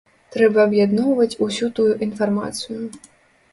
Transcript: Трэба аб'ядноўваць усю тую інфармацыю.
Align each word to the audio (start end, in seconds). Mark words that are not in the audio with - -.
Трэба 0.35 0.63
аб'ядноўваць 0.69 1.37
усю 1.47 1.71
тую 1.81 1.87
інфармацыю. 2.09 2.83